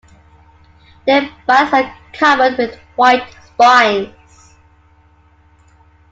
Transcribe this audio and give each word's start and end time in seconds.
Their 1.05 1.29
bodies 1.45 1.71
are 1.73 1.95
covered 2.11 2.57
with 2.57 2.75
white 2.95 3.35
spines. 3.53 4.55